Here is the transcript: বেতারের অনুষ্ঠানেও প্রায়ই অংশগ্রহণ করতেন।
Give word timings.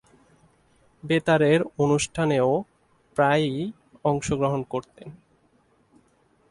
বেতারের 1.03 1.61
অনুষ্ঠানেও 1.77 2.49
প্রায়ই 3.15 3.71
অংশগ্রহণ 4.03 4.61
করতেন। 4.63 5.09